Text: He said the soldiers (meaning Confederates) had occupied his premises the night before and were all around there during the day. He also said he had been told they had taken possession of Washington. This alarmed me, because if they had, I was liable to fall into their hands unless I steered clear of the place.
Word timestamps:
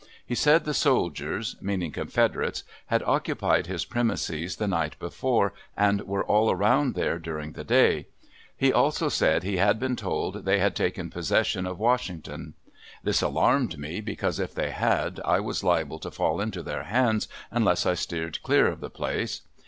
He 0.25 0.33
said 0.33 0.65
the 0.65 0.73
soldiers 0.73 1.57
(meaning 1.61 1.91
Confederates) 1.91 2.63
had 2.87 3.03
occupied 3.03 3.67
his 3.67 3.85
premises 3.85 4.55
the 4.55 4.67
night 4.67 4.97
before 4.97 5.53
and 5.77 6.01
were 6.07 6.23
all 6.23 6.49
around 6.49 6.95
there 6.95 7.19
during 7.19 7.51
the 7.51 7.63
day. 7.63 8.07
He 8.57 8.73
also 8.73 9.09
said 9.09 9.43
he 9.43 9.57
had 9.57 9.79
been 9.79 9.95
told 9.95 10.43
they 10.43 10.57
had 10.57 10.75
taken 10.75 11.11
possession 11.11 11.67
of 11.67 11.77
Washington. 11.77 12.55
This 13.03 13.21
alarmed 13.21 13.77
me, 13.77 14.01
because 14.01 14.39
if 14.39 14.55
they 14.55 14.71
had, 14.71 15.19
I 15.23 15.39
was 15.39 15.63
liable 15.63 15.99
to 15.99 16.09
fall 16.09 16.41
into 16.41 16.63
their 16.63 16.85
hands 16.85 17.27
unless 17.51 17.85
I 17.85 17.93
steered 17.93 18.41
clear 18.41 18.65
of 18.69 18.79
the 18.79 18.89
place. 18.89 19.41